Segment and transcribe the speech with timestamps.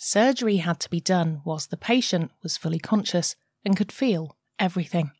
[0.00, 5.10] Surgery had to be done whilst the patient was fully conscious and could feel everything.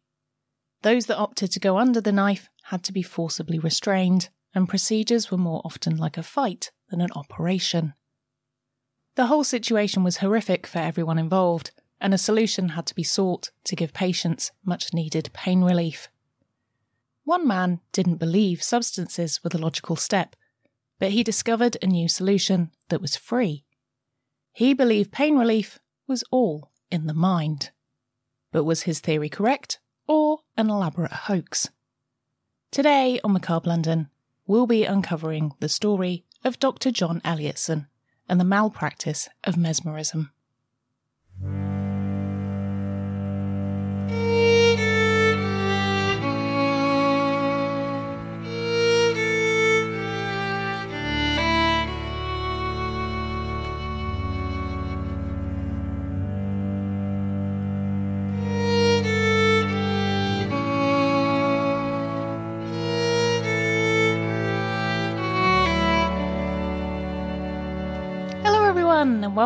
[0.82, 5.32] Those that opted to go under the knife had to be forcibly restrained, and procedures
[5.32, 7.94] were more often like a fight than an operation.
[9.16, 13.50] The whole situation was horrific for everyone involved, and a solution had to be sought
[13.64, 16.08] to give patients much needed pain relief.
[17.24, 20.36] One man didn't believe substances were the logical step,
[21.00, 23.64] but he discovered a new solution that was free
[24.58, 25.78] he believed pain relief
[26.08, 27.70] was all in the mind.
[28.50, 29.78] But was his theory correct
[30.08, 31.70] or an elaborate hoax?
[32.72, 34.08] Today on Macabre London,
[34.48, 36.90] we'll be uncovering the story of Dr.
[36.90, 37.86] John Elliotson
[38.28, 40.32] and the malpractice of mesmerism.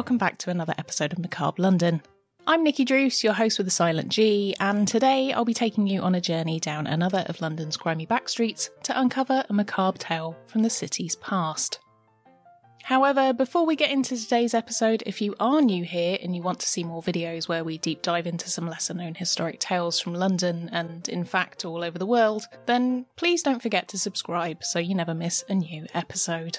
[0.02, 2.02] Welcome back to another episode of Macabre London.
[2.44, 6.00] I'm Nikki Druce, your host with a silent G, and today I'll be taking you
[6.00, 10.64] on a journey down another of London's grimy backstreets to uncover a macabre tale from
[10.64, 11.78] the city's past.
[12.82, 16.58] However, before we get into today's episode, if you are new here and you want
[16.58, 20.14] to see more videos where we deep dive into some lesser known historic tales from
[20.14, 24.80] London and, in fact, all over the world, then please don't forget to subscribe so
[24.80, 26.58] you never miss a new episode.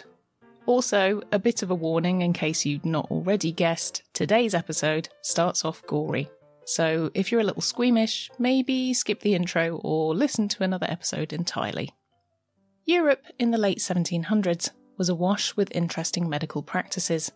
[0.66, 5.66] Also, a bit of a warning in case you'd not already guessed today's episode starts
[5.66, 6.30] off gory.
[6.66, 11.34] So if you're a little squeamish, maybe skip the intro or listen to another episode
[11.34, 11.92] entirely.
[12.86, 17.32] Europe in the late 1700s was awash with interesting medical practices.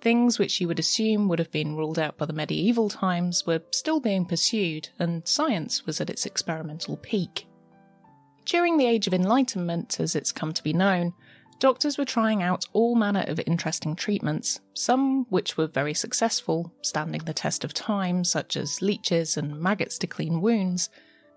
[0.00, 3.62] Things which you would assume would have been ruled out by the medieval times were
[3.72, 7.46] still being pursued, and science was at its experimental peak.
[8.44, 11.14] During the Age of Enlightenment, as it's come to be known,
[11.58, 17.22] doctors were trying out all manner of interesting treatments, some which were very successful, standing
[17.24, 20.90] the test of time, such as leeches and maggots to clean wounds,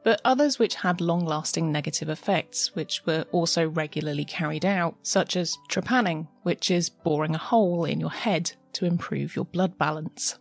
[0.03, 5.35] but others which had long lasting negative effects, which were also regularly carried out, such
[5.35, 10.37] as trepanning, which is boring a hole in your head to improve your blood balance.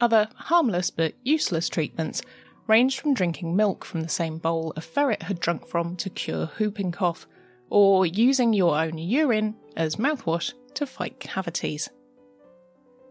[0.00, 2.22] Other harmless but useless treatments
[2.66, 6.46] ranged from drinking milk from the same bowl a ferret had drunk from to cure
[6.58, 7.26] whooping cough
[7.70, 11.88] or using your own urine as mouthwash to fight cavities.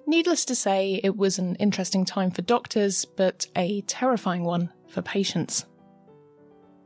[0.08, 5.02] Needless to say, it was an interesting time for doctors, but a terrifying one for
[5.02, 5.66] patients.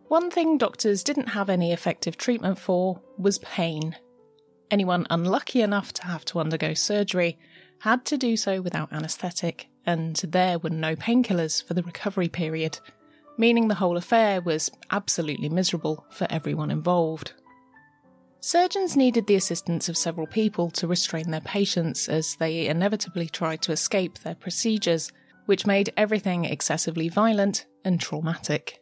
[0.07, 3.95] One thing doctors didn't have any effective treatment for was pain.
[4.71, 7.37] Anyone unlucky enough to have to undergo surgery
[7.79, 12.79] had to do so without anaesthetic, and there were no painkillers for the recovery period,
[13.37, 17.33] meaning the whole affair was absolutely miserable for everyone involved.
[18.41, 23.61] Surgeons needed the assistance of several people to restrain their patients as they inevitably tried
[23.61, 25.11] to escape their procedures,
[25.45, 28.79] which made everything excessively violent and traumatic.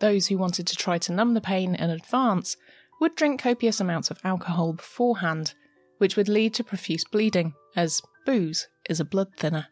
[0.00, 2.56] Those who wanted to try to numb the pain in advance
[3.00, 5.54] would drink copious amounts of alcohol beforehand,
[5.98, 9.66] which would lead to profuse bleeding, as booze is a blood thinner.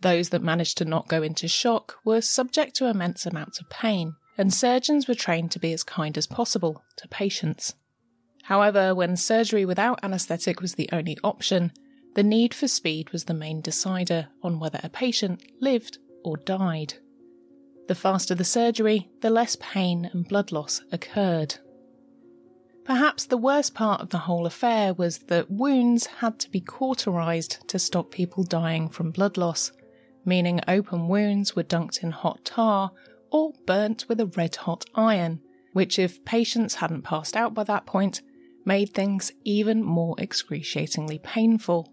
[0.00, 4.14] Those that managed to not go into shock were subject to immense amounts of pain,
[4.38, 7.74] and surgeons were trained to be as kind as possible to patients.
[8.46, 11.72] However, when surgery without anaesthetic was the only option,
[12.14, 16.94] the need for speed was the main decider on whether a patient lived or died.
[17.88, 21.56] The faster the surgery, the less pain and blood loss occurred.
[22.84, 27.66] Perhaps the worst part of the whole affair was that wounds had to be cauterized
[27.66, 29.72] to stop people dying from blood loss,
[30.24, 32.92] meaning open wounds were dunked in hot tar
[33.32, 35.40] or burnt with a red hot iron,
[35.72, 38.22] which, if patients hadn't passed out by that point,
[38.66, 41.90] made things even more excruciatingly painful.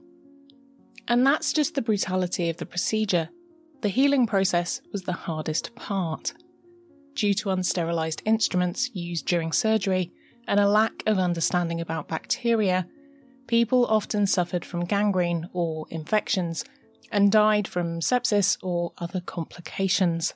[1.08, 3.30] And that's just the brutality of the procedure.
[3.82, 6.34] The healing process was the hardest part.
[7.16, 10.12] Due to unsterilised instruments used during surgery,
[10.48, 12.88] and a lack of understanding about bacteria,
[13.48, 16.66] people often suffered from gangrene or infections
[17.12, 20.34] and died from sepsis or other complications.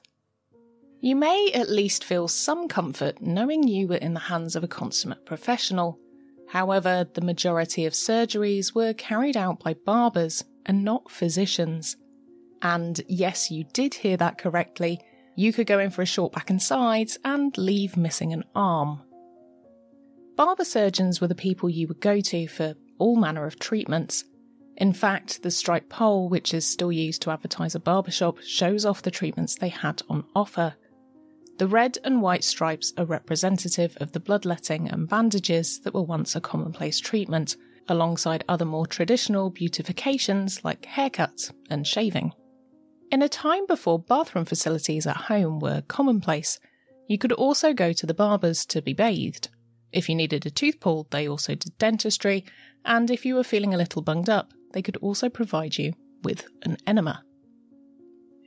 [1.00, 4.68] You may at least feel some comfort knowing you were in the hands of a
[4.68, 6.00] consummate professional.
[6.50, 11.98] However, the majority of surgeries were carried out by barbers and not physicians.
[12.62, 15.00] And yes, you did hear that correctly.
[15.36, 19.02] You could go in for a short back and sides and leave missing an arm.
[20.36, 24.24] Barber surgeons were the people you would go to for all manner of treatments.
[24.78, 29.02] In fact, the striped pole, which is still used to advertise a barbershop, shows off
[29.02, 30.76] the treatments they had on offer.
[31.58, 36.36] The red and white stripes are representative of the bloodletting and bandages that were once
[36.36, 37.56] a commonplace treatment,
[37.88, 42.34] alongside other more traditional beautifications like haircuts and shaving.
[43.12, 46.60] In a time before bathroom facilities at home were commonplace,
[47.08, 49.50] you could also go to the barbers to be bathed.
[49.92, 52.46] If you needed a tooth pulled, they also did dentistry,
[52.86, 55.94] and if you were feeling a little bunged up, they could also provide you
[56.24, 57.24] with an enema.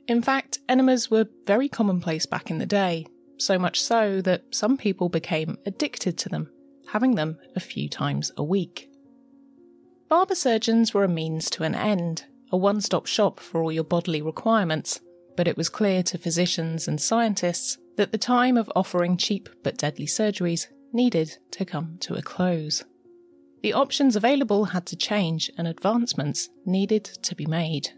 [0.07, 3.05] In fact, enemas were very commonplace back in the day,
[3.37, 6.49] so much so that some people became addicted to them,
[6.91, 8.89] having them a few times a week.
[10.09, 13.83] Barber surgeons were a means to an end, a one stop shop for all your
[13.83, 14.99] bodily requirements,
[15.37, 19.77] but it was clear to physicians and scientists that the time of offering cheap but
[19.77, 22.83] deadly surgeries needed to come to a close.
[23.63, 27.91] The options available had to change and advancements needed to be made.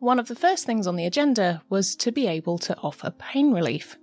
[0.00, 3.52] One of the first things on the agenda was to be able to offer pain
[3.52, 3.96] relief.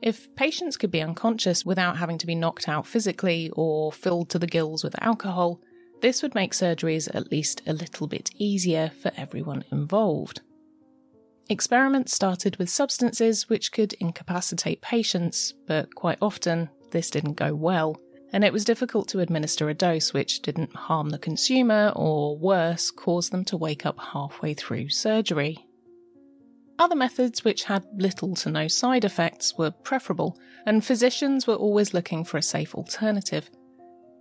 [0.00, 4.38] If patients could be unconscious without having to be knocked out physically or filled to
[4.38, 5.60] the gills with alcohol,
[6.00, 10.40] this would make surgeries at least a little bit easier for everyone involved.
[11.50, 18.00] Experiments started with substances which could incapacitate patients, but quite often this didn't go well,
[18.32, 22.90] and it was difficult to administer a dose which didn't harm the consumer or, worse,
[22.90, 25.66] cause them to wake up halfway through surgery.
[26.78, 31.92] Other methods which had little to no side effects were preferable, and physicians were always
[31.92, 33.50] looking for a safe alternative.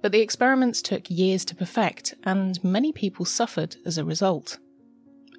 [0.01, 4.59] But the experiments took years to perfect, and many people suffered as a result.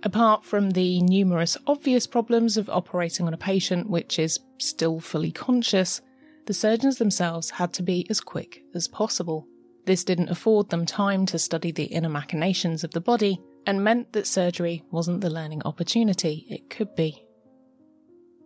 [0.03, 5.31] Apart from the numerous obvious problems of operating on a patient which is still fully
[5.31, 6.01] conscious,
[6.47, 9.47] the surgeons themselves had to be as quick as possible.
[9.87, 14.12] This didn't afford them time to study the inner machinations of the body and meant
[14.12, 17.25] that surgery wasn't the learning opportunity it could be.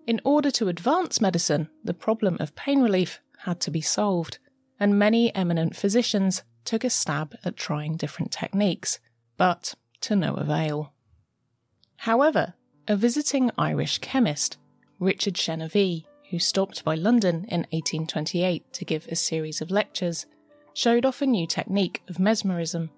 [0.06, 4.38] In order to advance medicine, the problem of pain relief had to be solved,
[4.78, 9.00] and many eminent physicians took a stab at trying different techniques,
[9.36, 10.92] but to no avail.
[11.98, 12.54] However,
[12.86, 14.58] a visiting Irish chemist,
[15.00, 20.26] Richard Chenevix, who stopped by London in 1828 to give a series of lectures,
[20.74, 22.90] showed off a new technique of mesmerism,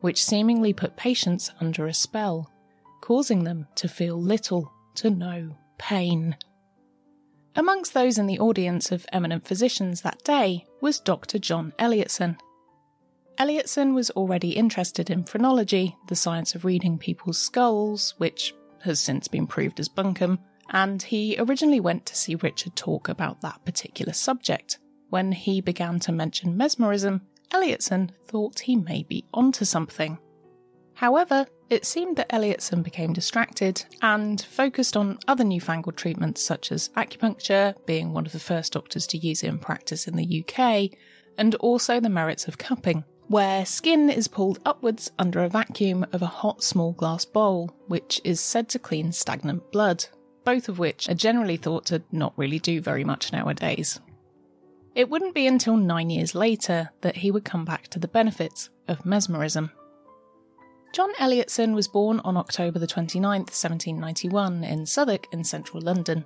[0.00, 2.50] which seemingly put patients under a spell,
[3.00, 6.36] causing them to feel little to no pain.
[7.56, 11.38] Amongst those in the audience of eminent physicians that day was Dr.
[11.38, 12.36] John Elliotson.
[13.38, 19.28] Elliotson was already interested in phrenology, the science of reading people's skulls, which has since
[19.28, 20.38] been proved as bunkum,
[20.70, 24.78] and he originally went to see Richard talk about that particular subject.
[25.10, 30.18] When he began to mention mesmerism, Elliotson thought he may be onto something.
[30.94, 36.90] However, it seemed that Elliotson became distracted and focused on other newfangled treatments such as
[36.90, 40.90] acupuncture, being one of the first doctors to use it in practice in the UK,
[41.36, 46.22] and also the merits of cupping, where skin is pulled upwards under a vacuum of
[46.22, 50.06] a hot small glass bowl, which is said to clean stagnant blood,
[50.44, 54.00] both of which are generally thought to not really do very much nowadays.
[54.94, 58.70] It wouldn't be until nine years later that he would come back to the benefits
[58.86, 59.70] of mesmerism.
[60.92, 66.24] John Elliotson was born on October the 29th, 1791, in Southwark in central London.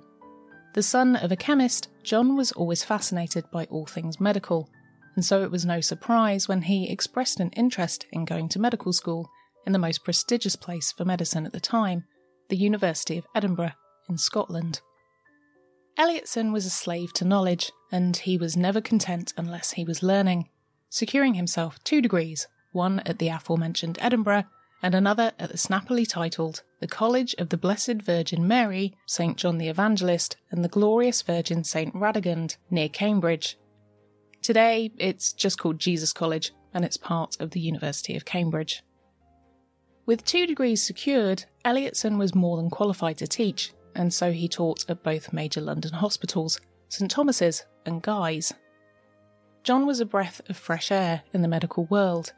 [0.75, 4.69] The son of a chemist, John was always fascinated by all things medical,
[5.15, 8.93] and so it was no surprise when he expressed an interest in going to medical
[8.93, 9.31] school
[9.65, 12.03] in the most prestigious place for medicine at the time,
[12.49, 13.73] the University of Edinburgh
[14.09, 14.81] in Scotland.
[15.97, 20.49] Elliotson was a slave to knowledge, and he was never content unless he was learning,
[20.89, 24.45] securing himself two degrees, one at the aforementioned Edinburgh
[24.81, 29.35] and another at the snappily titled The College of the Blessed Virgin Mary, St.
[29.35, 31.93] John the Evangelist, and the Glorious Virgin St.
[31.93, 33.57] Radegund, near Cambridge.
[34.41, 38.83] Today, it's just called Jesus College, and it's part of the University of Cambridge.
[40.05, 44.89] With two degrees secured, Elliotson was more than qualified to teach, and so he taught
[44.89, 48.53] at both major London hospitals, St Thomas's and Guy's.
[49.63, 52.33] John was a breath of fresh air in the medical world,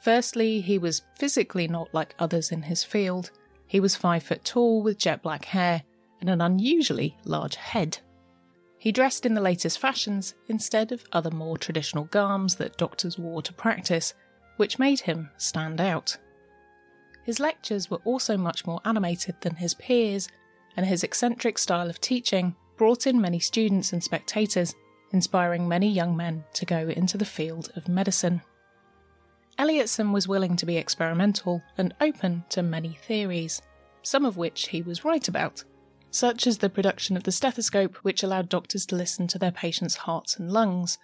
[0.00, 3.30] Firstly, he was physically not like others in his field.
[3.66, 5.82] He was five foot tall with jet black hair
[6.20, 7.98] and an unusually large head.
[8.78, 13.42] He dressed in the latest fashions instead of other more traditional garms that doctors wore
[13.42, 14.14] to practice,
[14.56, 16.16] which made him stand out.
[17.24, 20.28] His lectures were also much more animated than his peers,
[20.78, 24.76] and his eccentric style of teaching brought in many students and spectators,
[25.10, 28.40] inspiring many young men to go into the field of medicine.
[29.58, 33.60] Elliotson was willing to be experimental and open to many theories,
[34.04, 35.64] some of which he was right about,
[36.12, 39.96] such as the production of the stethoscope, which allowed doctors to listen to their patients'
[39.96, 40.96] hearts and lungs.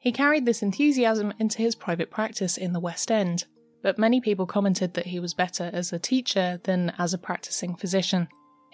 [0.00, 3.44] He carried this enthusiasm into his private practice in the West End,
[3.84, 7.76] but many people commented that he was better as a teacher than as a practicing
[7.76, 8.26] physician.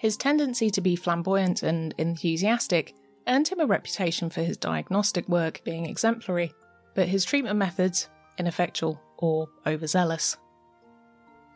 [0.03, 2.93] His tendency to be flamboyant and enthusiastic
[3.25, 6.51] earned him a reputation for his diagnostic work being exemplary,
[6.93, 10.35] but his treatment methods, ineffectual, or overzealous.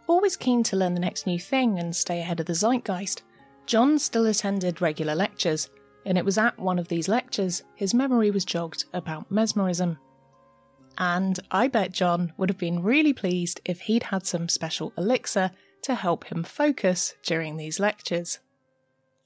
[0.08, 3.24] Always keen to learn the next new thing and stay ahead of the zeitgeist,
[3.66, 5.70] John still attended regular lectures,
[6.06, 9.98] and it was at one of these lectures his memory was jogged about mesmerism.
[10.98, 15.52] And I bet John would have been really pleased if he'd had some special elixir
[15.88, 18.40] to help him focus during these lectures.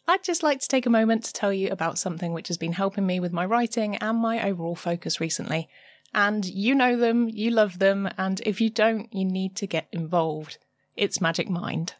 [0.08, 2.74] I'd just like to take a moment to tell you about something which has been
[2.74, 5.70] helping me with my writing and my overall focus recently,
[6.13, 9.88] and you know them, you love them, and if you don't, you need to get
[9.91, 10.60] involved.
[10.96, 11.96] It's Magic Mind.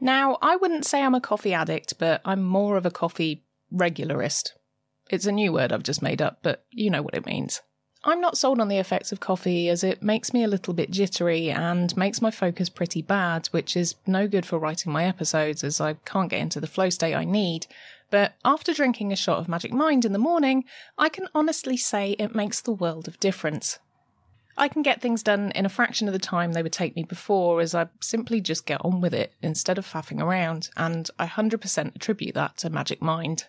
[0.00, 3.42] Now, I wouldn't say I'm a coffee addict, but I'm more of a coffee
[3.74, 4.50] regularist.
[5.10, 7.60] It's a new word I've just made up, but you know what it means.
[8.06, 10.90] I'm not sold on the effects of coffee as it makes me a little bit
[10.90, 15.64] jittery and makes my focus pretty bad, which is no good for writing my episodes
[15.64, 17.66] as I can't get into the flow state I need
[18.14, 22.12] but after drinking a shot of Magic Mind in the morning, I can honestly say
[22.12, 23.80] it makes the world of difference.
[24.56, 27.02] I can get things done in a fraction of the time they would take me
[27.02, 31.26] before, as I simply just get on with it instead of faffing around, and I
[31.26, 33.46] 100% attribute that to Magic Mind.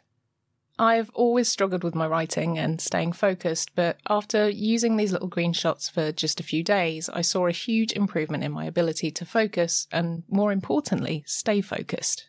[0.78, 5.54] I've always struggled with my writing and staying focused, but after using these little green
[5.54, 9.26] shots for just a few days, I saw a huge improvement in my ability to
[9.26, 12.26] focus and, more importantly, stay focused.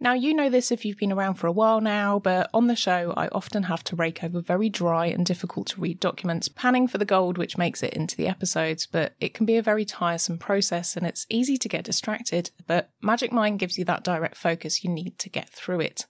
[0.00, 2.74] Now, you know this if you've been around for a while now, but on the
[2.74, 6.88] show, I often have to rake over very dry and difficult to read documents, panning
[6.88, 9.84] for the gold which makes it into the episodes, but it can be a very
[9.84, 14.36] tiresome process and it's easy to get distracted, but Magic Mind gives you that direct
[14.36, 16.06] focus you need to get through it.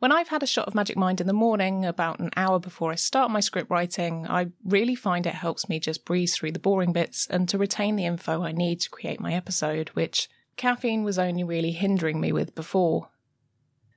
[0.00, 2.90] When I've had a shot of Magic Mind in the morning, about an hour before
[2.90, 6.58] I start my script writing, I really find it helps me just breeze through the
[6.58, 11.04] boring bits and to retain the info I need to create my episode, which caffeine
[11.04, 13.10] was only really hindering me with before.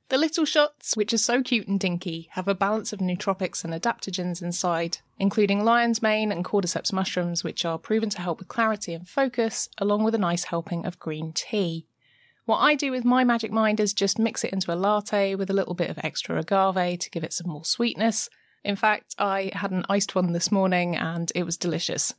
[0.09, 3.73] The little shots, which are so cute and dinky, have a balance of nootropics and
[3.73, 8.93] adaptogens inside, including lion's mane and cordyceps mushrooms, which are proven to help with clarity
[8.93, 11.87] and focus, along with a nice helping of green tea.
[12.45, 15.49] What I do with my Magic Mind is just mix it into a latte with
[15.49, 18.29] a little bit of extra agave to give it some more sweetness.
[18.65, 22.13] In fact, I had an iced one this morning and it was delicious.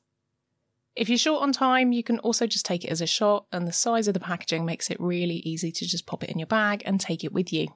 [0.96, 3.66] If you're short on time, you can also just take it as a shot, and
[3.66, 6.46] the size of the packaging makes it really easy to just pop it in your
[6.46, 7.66] bag and take it with you.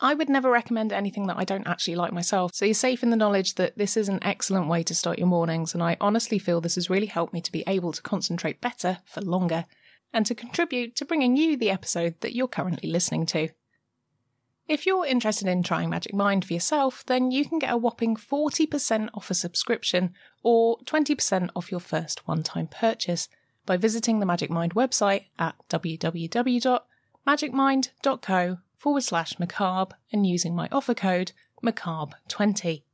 [0.00, 3.08] I would never recommend anything that I don't actually like myself, so you're safe in
[3.08, 6.38] the knowledge that this is an excellent way to start your mornings, and I honestly
[6.38, 9.64] feel this has really helped me to be able to concentrate better for longer
[10.14, 13.50] and to contribute to bringing you the episode that you're currently listening to.
[14.66, 18.16] If you're interested in trying Magic Mind for yourself, then you can get a whopping
[18.16, 23.28] 40% off a subscription or 20% off your first one time purchase
[23.66, 30.94] by visiting the Magic Mind website at www.magicmind.co forward slash macabre and using my offer
[30.94, 32.84] code macabre20.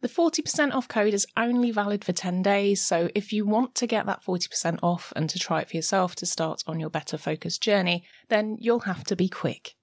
[0.00, 3.86] The 40% off code is only valid for 10 days, so if you want to
[3.86, 7.18] get that 40% off and to try it for yourself to start on your better
[7.18, 9.74] focused journey, then you'll have to be quick.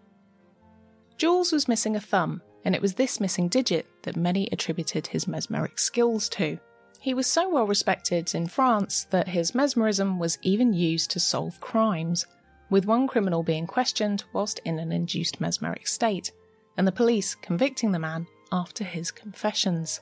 [1.18, 5.28] Jules was missing a thumb, and it was this missing digit that many attributed his
[5.28, 6.58] mesmeric skills to.
[7.00, 11.60] He was so well respected in France that his mesmerism was even used to solve
[11.60, 12.26] crimes,
[12.70, 16.32] with one criminal being questioned whilst in an induced mesmeric state,
[16.78, 20.00] and the police convicting the man after his confessions.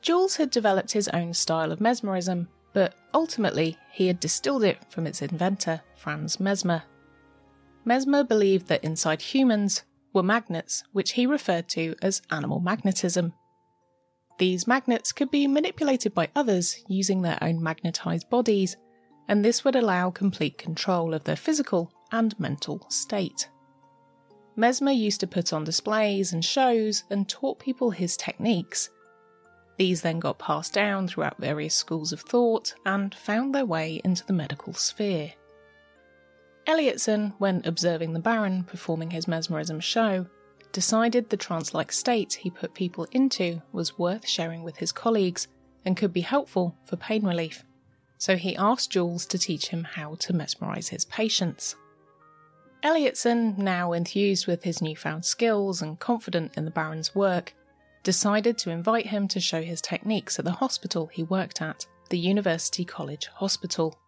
[0.00, 5.06] Jules had developed his own style of mesmerism, but ultimately he had distilled it from
[5.06, 6.82] its inventor, Franz Mesmer,
[7.84, 13.32] Mesmer believed that inside humans were magnets, which he referred to as animal magnetism.
[14.38, 18.76] These magnets could be manipulated by others using their own magnetized bodies,
[19.28, 23.48] and this would allow complete control of their physical and mental state.
[24.56, 28.90] Mesmer used to put on displays and shows and taught people his techniques.
[29.78, 34.26] These then got passed down throughout various schools of thought and found their way into
[34.26, 35.32] the medical sphere.
[36.70, 40.26] Elliotson, when observing the Baron performing his mesmerism show,
[40.70, 45.48] decided the trance like state he put people into was worth sharing with his colleagues
[45.84, 47.64] and could be helpful for pain relief.
[48.18, 51.74] So he asked Jules to teach him how to mesmerize his patients.
[52.84, 57.52] Elliotson, now enthused with his newfound skills and confident in the Baron's work,
[58.04, 62.18] decided to invite him to show his techniques at the hospital he worked at, the
[62.18, 63.98] University College Hospital.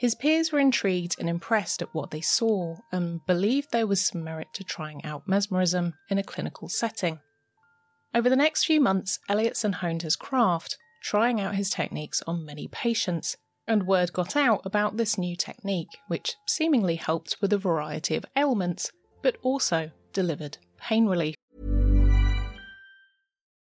[0.00, 4.24] His peers were intrigued and impressed at what they saw and believed there was some
[4.24, 7.20] merit to trying out mesmerism in a clinical setting.
[8.14, 12.66] Over the next few months, Elliotson honed his craft, trying out his techniques on many
[12.66, 13.36] patients,
[13.68, 18.24] and word got out about this new technique, which seemingly helped with a variety of
[18.34, 21.34] ailments, but also delivered pain relief.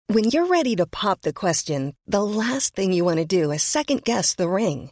[0.05, 3.63] When you're ready to pop the question, the last thing you want to do is
[3.63, 4.91] second guess the ring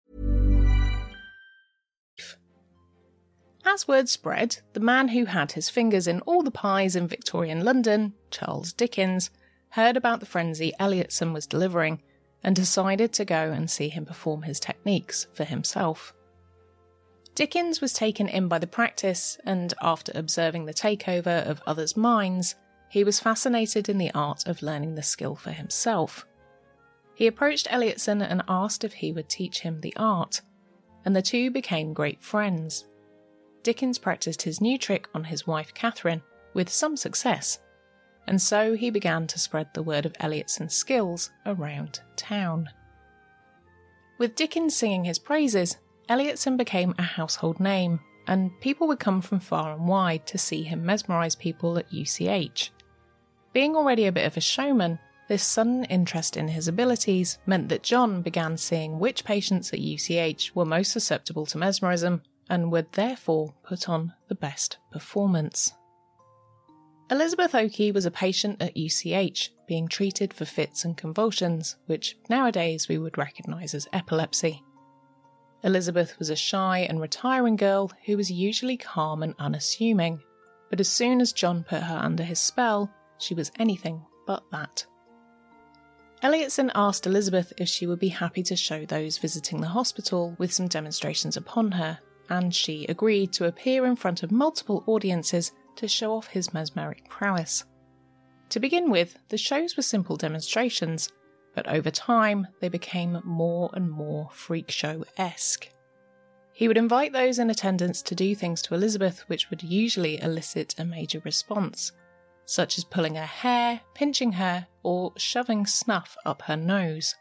[3.65, 7.63] As word spread, the man who had his fingers in all the pies in Victorian
[7.63, 9.29] London, Charles Dickens,
[9.69, 12.01] heard about the frenzy Elliotson was delivering
[12.43, 16.13] and decided to go and see him perform his techniques for himself.
[17.35, 22.55] Dickens was taken in by the practice, and after observing the takeover of others' minds,
[22.89, 26.25] he was fascinated in the art of learning the skill for himself.
[27.15, 30.41] He approached Elliotson and asked if he would teach him the art,
[31.05, 32.85] and the two became great friends.
[33.63, 37.59] Dickens practiced his new trick on his wife Catherine with some success,
[38.27, 42.69] and so he began to spread the word of Elliotson's skills around town.
[44.17, 45.77] With Dickens singing his praises,
[46.09, 50.63] Elliotson became a household name, and people would come from far and wide to see
[50.63, 52.71] him mesmerise people at UCH.
[53.53, 57.83] Being already a bit of a showman, this sudden interest in his abilities meant that
[57.83, 62.21] John began seeing which patients at UCH were most susceptible to mesmerism
[62.51, 65.73] and would therefore put on the best performance.
[67.09, 72.89] Elizabeth Okey was a patient at UCH, being treated for fits and convulsions, which nowadays
[72.89, 74.61] we would recognise as epilepsy.
[75.63, 80.19] Elizabeth was a shy and retiring girl who was usually calm and unassuming,
[80.69, 84.85] but as soon as John put her under his spell, she was anything but that.
[86.21, 90.51] Elliotson asked Elizabeth if she would be happy to show those visiting the hospital with
[90.51, 95.87] some demonstrations upon her, and she agreed to appear in front of multiple audiences to
[95.87, 97.63] show off his mesmeric prowess.
[98.49, 101.09] To begin with, the shows were simple demonstrations,
[101.55, 105.69] but over time they became more and more freak show esque.
[106.53, 110.75] He would invite those in attendance to do things to Elizabeth which would usually elicit
[110.77, 111.91] a major response,
[112.45, 117.15] such as pulling her hair, pinching her, or shoving snuff up her nose.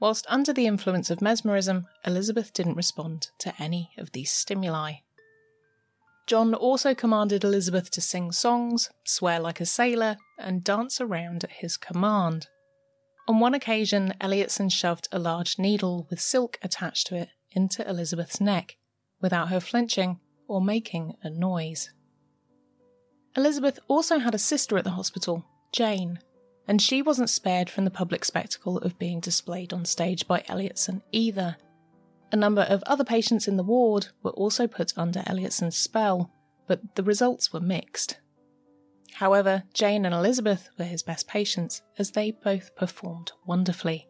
[0.00, 4.94] Whilst under the influence of mesmerism, Elizabeth didn't respond to any of these stimuli.
[6.26, 11.50] John also commanded Elizabeth to sing songs, swear like a sailor, and dance around at
[11.50, 12.48] his command.
[13.28, 18.40] On one occasion, Elliotson shoved a large needle with silk attached to it into Elizabeth's
[18.40, 18.76] neck,
[19.20, 21.90] without her flinching or making a noise.
[23.36, 26.20] Elizabeth also had a sister at the hospital, Jane,
[26.66, 31.02] and she wasn't spared from the public spectacle of being displayed on stage by Elliotson
[31.12, 31.56] either.
[32.32, 36.30] A number of other patients in the ward were also put under Elliotson's spell,
[36.66, 38.18] but the results were mixed.
[39.14, 44.08] However, Jane and Elizabeth were his best patients as they both performed wonderfully.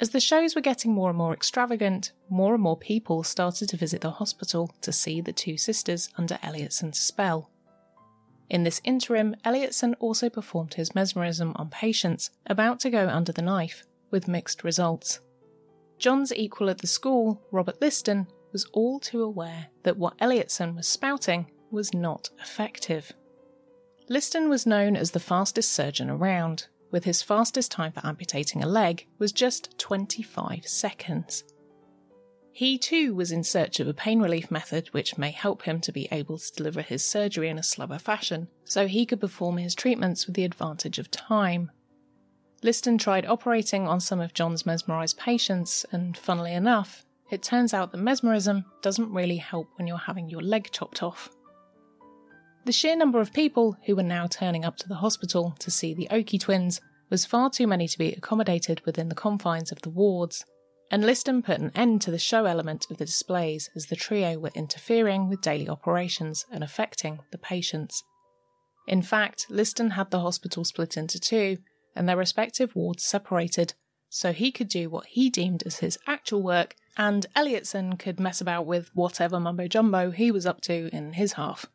[0.00, 3.76] As the shows were getting more and more extravagant, more and more people started to
[3.76, 7.50] visit the hospital to see the two sisters under Elliotson's spell.
[8.50, 13.42] In this interim, Elliotson also performed his mesmerism on patients about to go under the
[13.42, 15.20] knife, with mixed results.
[15.98, 20.86] John's equal at the school, Robert Liston, was all too aware that what Elliotson was
[20.86, 23.12] spouting was not effective.
[24.08, 28.68] Liston was known as the fastest surgeon around, with his fastest time for amputating a
[28.68, 31.42] leg was just 25 seconds.
[32.56, 35.90] He too was in search of a pain relief method which may help him to
[35.90, 39.74] be able to deliver his surgery in a slower fashion, so he could perform his
[39.74, 41.72] treatments with the advantage of time.
[42.62, 47.90] Liston tried operating on some of John's mesmerised patients, and funnily enough, it turns out
[47.90, 51.30] that mesmerism doesn't really help when you're having your leg chopped off.
[52.66, 55.92] The sheer number of people who were now turning up to the hospital to see
[55.92, 59.90] the Okey twins was far too many to be accommodated within the confines of the
[59.90, 60.44] wards,
[60.94, 64.38] and Liston put an end to the show element of the displays as the trio
[64.38, 68.04] were interfering with daily operations and affecting the patients.
[68.86, 71.58] In fact, Liston had the hospital split into two
[71.96, 73.74] and their respective wards separated,
[74.08, 78.40] so he could do what he deemed as his actual work, and Elliotson could mess
[78.40, 81.66] about with whatever mumbo jumbo he was up to in his half.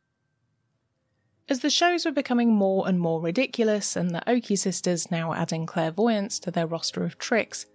[1.50, 5.66] As the shows were becoming more and more ridiculous, and the Okey sisters now adding
[5.66, 7.66] clairvoyance to their roster of tricks,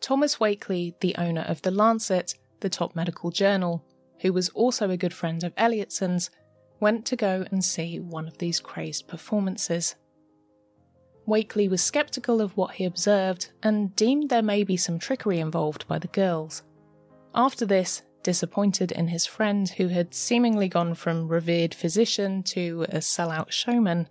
[0.00, 3.84] Thomas Wakley, the owner of The Lancet, the top medical journal,
[4.20, 6.30] who was also a good friend of Elliotson's,
[6.78, 9.94] went to go and see one of these crazed performances.
[11.26, 15.86] Wakley was sceptical of what he observed and deemed there may be some trickery involved
[15.86, 16.62] by the girls.
[17.34, 22.98] After this, disappointed in his friend who had seemingly gone from revered physician to a
[22.98, 24.08] sellout showman,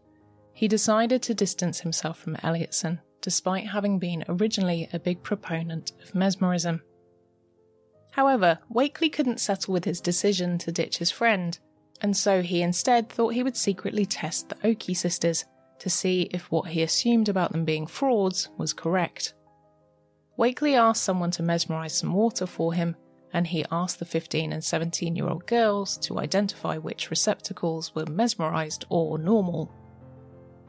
[0.53, 6.15] he decided to distance himself from Elliotson, despite having been originally a big proponent of
[6.15, 6.81] mesmerism.
[8.11, 11.57] However, Wakley couldn't settle with his decision to ditch his friend,
[12.01, 15.45] and so he instead thought he would secretly test the Okey sisters
[15.79, 19.33] to see if what he assumed about them being frauds was correct.
[20.37, 22.95] Wakley asked someone to mesmerize some water for him,
[23.33, 28.05] and he asked the 15 and 17 year old girls to identify which receptacles were
[28.05, 29.71] mesmerized or normal.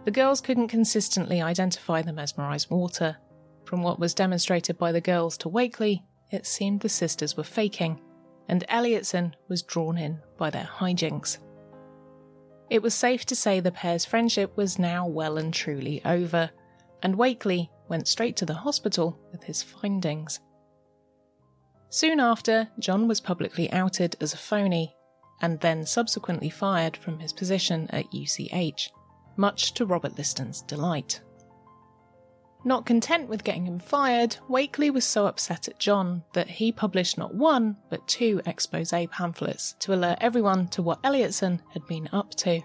[0.04, 3.16] The girls couldn't consistently identify the mesmerized water.
[3.64, 8.00] From what was demonstrated by the girls to Wakley, it seemed the sisters were faking,
[8.48, 11.38] and Elliotson was drawn in by their hijinks.
[12.70, 16.50] It was safe to say the pair's friendship was now well and truly over,
[17.02, 20.40] and Wakley went straight to the hospital with his findings.
[21.90, 24.94] Soon after, John was publicly outed as a phony,
[25.42, 28.90] and then subsequently fired from his position at UCH,
[29.40, 31.20] much to Robert Liston's delight.
[32.62, 37.16] Not content with getting him fired, Wakley was so upset at John that he published
[37.16, 42.34] not one, but two expose pamphlets to alert everyone to what Elliotson had been up
[42.36, 42.60] to.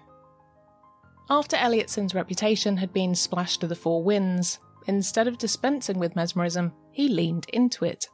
[1.30, 6.74] After Elliotson's reputation had been splashed to the four winds, instead of dispensing with mesmerism,
[6.92, 8.08] he leaned into it.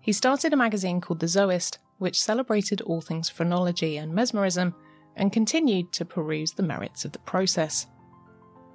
[0.00, 4.74] He started a magazine called The Zoist, which celebrated all things phrenology and mesmerism,
[5.16, 7.86] and continued to peruse the merits of the process.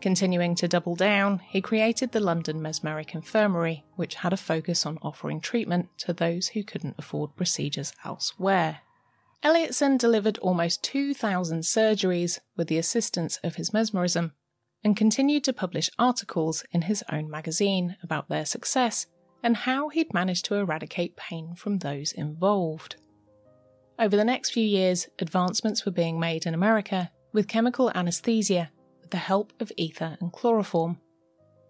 [0.02, 4.98] Continuing to double down, he created the London Mesmeric Infirmary, which had a focus on
[5.04, 8.80] offering treatment to those who couldn't afford procedures elsewhere.
[9.44, 14.34] Elliotson delivered almost 2,000 surgeries with the assistance of his mesmerism
[14.84, 19.06] and continued to publish articles in his own magazine about their success
[19.44, 22.96] and how he'd managed to eradicate pain from those involved.
[24.02, 29.12] Over the next few years, advancements were being made in America with chemical anesthesia with
[29.12, 30.98] the help of ether and chloroform.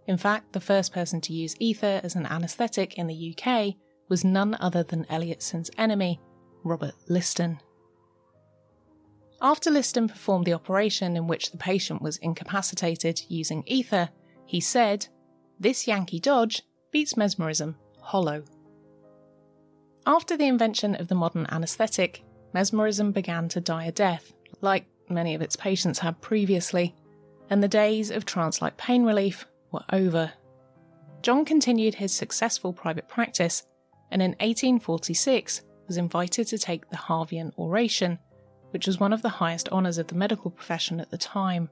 [0.07, 3.75] In fact, the first person to use ether as an anaesthetic in the UK
[4.07, 6.21] was none other than Elliotson's enemy,
[6.63, 7.59] Robert Liston.
[9.41, 14.09] After Liston performed the operation in which the patient was incapacitated using ether,
[14.45, 15.05] he said,
[15.59, 18.45] This Yankee Dodge beats mesmerism hollow.
[20.05, 25.35] After the invention of the modern anaesthetic, mesmerism began to die a death, like many
[25.35, 26.95] of its patients had previously,
[27.49, 30.31] and the days of trance like pain relief were over.
[31.21, 33.63] John continued his successful private practice
[34.11, 38.19] and in 1846 was invited to take the Harveyan oration,
[38.71, 41.69] which was one of the highest honours of the medical profession at the time.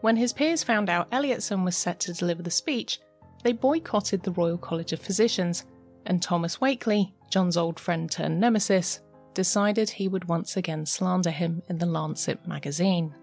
[0.00, 3.00] When his peers found out Elliotson was set to deliver the speech,
[3.42, 5.64] they boycotted the Royal College of Physicians,
[6.06, 9.00] and Thomas Wakley, John's old friend turned nemesis,
[9.34, 13.14] decided he would once again slander him in the Lancet magazine.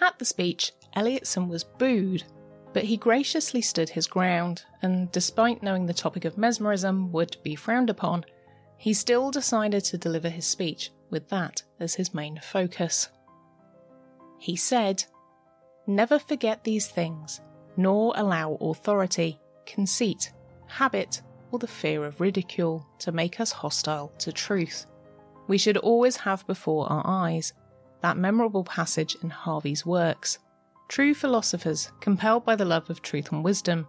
[0.00, 2.24] At the speech, Elliotson was booed,
[2.72, 7.54] but he graciously stood his ground, and despite knowing the topic of mesmerism would be
[7.54, 8.24] frowned upon,
[8.76, 13.08] he still decided to deliver his speech with that as his main focus.
[14.38, 15.04] He said,
[15.86, 17.40] Never forget these things,
[17.76, 20.32] nor allow authority, conceit,
[20.66, 21.22] habit,
[21.54, 24.86] or the fear of ridicule to make us hostile to truth.
[25.46, 27.52] We should always have before our eyes
[28.02, 30.40] that memorable passage in Harvey's works.
[30.88, 33.86] True philosophers, compelled by the love of truth and wisdom,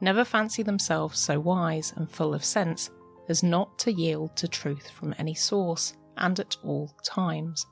[0.00, 2.90] never fancy themselves so wise and full of sense
[3.28, 7.64] as not to yield to truth from any source and at all times.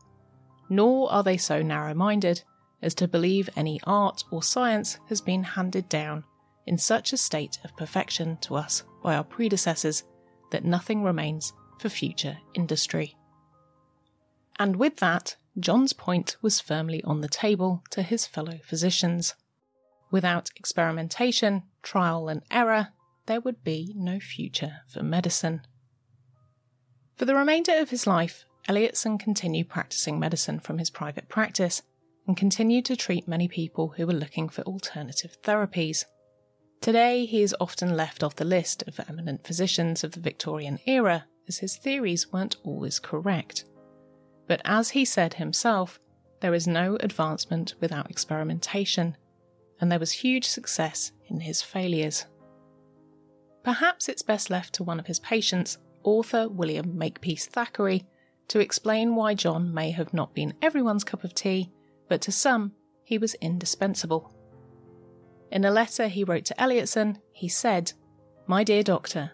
[0.69, 2.45] Nor are they so narrow minded
[2.81, 6.23] as to believe any art or science has been handed down
[6.65, 10.05] in such a state of perfection to us by our predecessors
[10.51, 13.17] that nothing remains for future industry.
[14.59, 19.35] And with that, John's point was firmly on the table to his fellow physicians.
[20.11, 22.89] Without experimentation, trial, and error,
[23.27, 25.63] there would be no future for medicine.
[27.17, 31.83] For the remainder of his life, Elliotson continued practicing medicine from his private practice
[32.27, 36.05] and continued to treat many people who were looking for alternative therapies.
[36.83, 41.27] Today, he is often left off the list of eminent physicians of the Victorian era
[41.47, 43.67] as his theories weren't always correct.
[44.49, 46.01] But as he said himself,
[46.41, 49.17] there is no advancement without experimentation,
[49.81, 52.27] and there was huge success in his failures.
[53.63, 58.09] Perhaps it's best left to one of his patients, author William Makepeace Thackeray,
[58.49, 61.71] to explain why John may have not been everyone's cup of tea,
[62.09, 62.73] but to some,
[63.05, 64.35] he was indispensable.
[65.53, 67.93] In a letter he wrote to Elliotson, he said,
[68.47, 69.33] My dear doctor,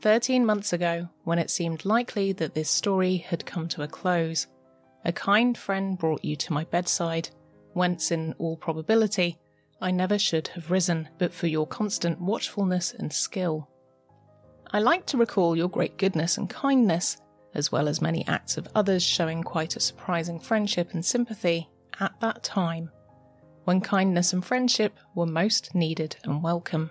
[0.00, 4.48] 13 months ago, when it seemed likely that this story had come to a close,
[5.04, 7.28] a kind friend brought you to my bedside,
[7.72, 9.38] whence, in all probability,
[9.80, 13.70] I never should have risen, but for your constant watchfulness and skill.
[14.72, 17.18] I like to recall your great goodness and kindness,
[17.54, 22.18] as well as many acts of others showing quite a surprising friendship and sympathy at
[22.20, 22.90] that time,
[23.64, 26.90] when kindness and friendship were most needed and welcome.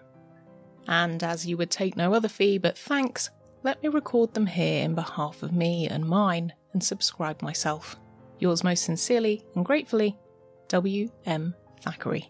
[0.88, 3.30] And as you would take no other fee but thanks,
[3.64, 7.96] let me record them here in behalf of me and mine and subscribe myself.
[8.40, 10.18] Yours most sincerely and gratefully,
[10.68, 11.10] W.
[11.26, 11.56] M.
[11.82, 12.30] Thackeray.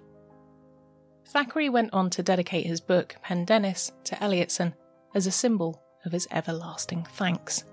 [1.27, 4.73] Thackeray went on to dedicate his book Pendennis to Elliotson
[5.15, 7.63] as a symbol of his everlasting thanks.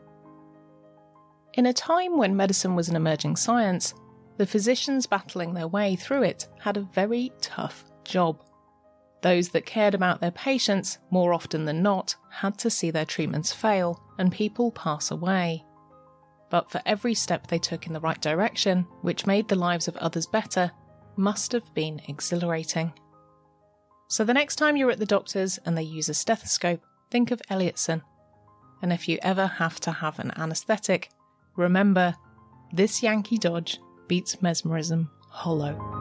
[1.54, 3.92] In a time when medicine was an emerging science,
[4.40, 8.42] the physicians battling their way through it had a very tough job.
[9.20, 13.52] Those that cared about their patients, more often than not, had to see their treatments
[13.52, 15.62] fail and people pass away.
[16.48, 19.96] But for every step they took in the right direction, which made the lives of
[19.98, 20.70] others better,
[21.16, 22.94] must have been exhilarating.
[24.08, 27.42] So the next time you're at the doctor's and they use a stethoscope, think of
[27.50, 28.00] Elliotson.
[28.80, 31.10] And if you ever have to have an anaesthetic,
[31.56, 32.14] remember
[32.72, 33.78] this Yankee Dodge
[34.10, 35.99] beats mesmerism hollow.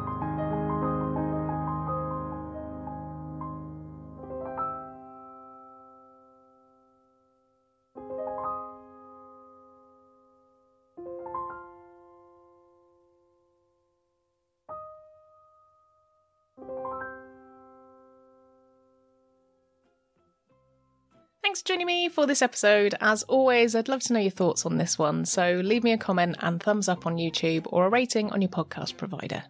[21.79, 22.93] Joining me for this episode.
[22.99, 25.97] As always, I'd love to know your thoughts on this one, so leave me a
[25.97, 29.41] comment and thumbs up on YouTube or a rating on your podcast provider.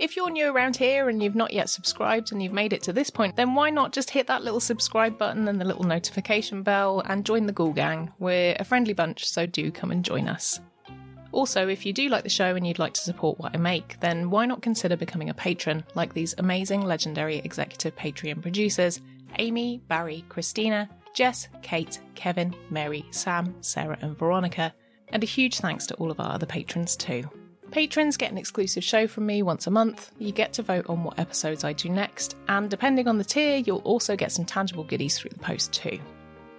[0.00, 2.92] If you're new around here and you've not yet subscribed and you've made it to
[2.92, 6.64] this point, then why not just hit that little subscribe button and the little notification
[6.64, 8.10] bell and join the Ghoul Gang?
[8.18, 10.58] We're a friendly bunch, so do come and join us.
[11.30, 14.00] Also, if you do like the show and you'd like to support what I make,
[14.00, 19.00] then why not consider becoming a patron like these amazing legendary executive Patreon producers
[19.38, 24.74] Amy, Barry, Christina, Jess, Kate, Kevin, Mary, Sam, Sarah, and Veronica.
[25.08, 27.24] And a huge thanks to all of our other patrons too.
[27.70, 30.12] Patrons get an exclusive show from me once a month.
[30.18, 33.56] You get to vote on what episodes I do next, and depending on the tier,
[33.56, 35.98] you'll also get some tangible goodies through the post too.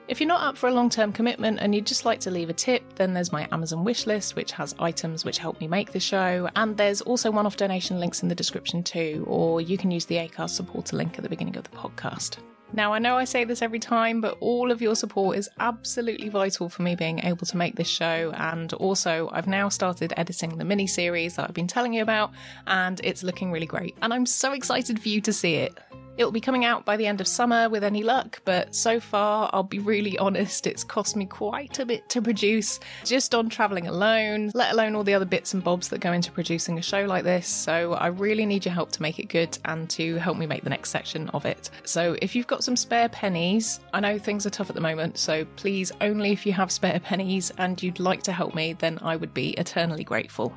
[0.08, 2.50] If you're not up for a long term commitment and you'd just like to leave
[2.50, 6.00] a tip, then there's my Amazon wishlist, which has items which help me make the
[6.00, 9.92] show, and there's also one off donation links in the description too, or you can
[9.92, 12.38] use the ACAST supporter link at the beginning of the podcast.
[12.76, 16.28] Now, I know I say this every time, but all of your support is absolutely
[16.28, 18.34] vital for me being able to make this show.
[18.36, 22.32] And also, I've now started editing the mini series that I've been telling you about,
[22.68, 23.96] and it's looking really great.
[24.02, 25.78] And I'm so excited for you to see it.
[26.18, 29.50] It'll be coming out by the end of summer with any luck, but so far,
[29.52, 33.88] I'll be really honest, it's cost me quite a bit to produce just on travelling
[33.88, 37.04] alone, let alone all the other bits and bobs that go into producing a show
[37.04, 37.48] like this.
[37.48, 40.64] So I really need your help to make it good and to help me make
[40.64, 41.70] the next section of it.
[41.84, 45.18] So if you've got some spare pennies, I know things are tough at the moment,
[45.18, 49.00] so please only if you have spare pennies and you'd like to help me, then
[49.02, 50.56] I would be eternally grateful.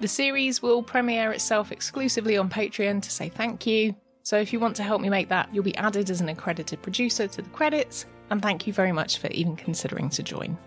[0.00, 3.94] The series will premiere itself exclusively on Patreon to say thank you.
[4.28, 6.82] So if you want to help me make that, you'll be added as an accredited
[6.82, 10.58] producer to the credits, and thank you very much for even considering to join.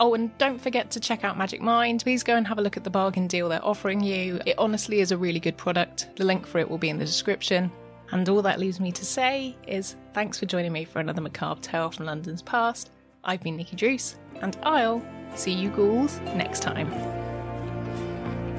[0.00, 2.02] Oh, and don't forget to check out Magic Mind.
[2.02, 4.40] Please go and have a look at the bargain deal they're offering you.
[4.46, 6.08] It honestly is a really good product.
[6.16, 7.70] The link for it will be in the description.
[8.10, 11.60] And all that leaves me to say is thanks for joining me for another macabre
[11.60, 12.90] tale from London's past.
[13.22, 16.90] I've been Nikki Druce, and I'll see you ghouls next time.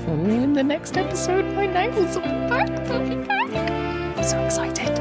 [0.08, 2.67] in the next episode, my nails will be back.
[2.86, 4.01] They'll be back.
[4.21, 5.01] I'm so excited.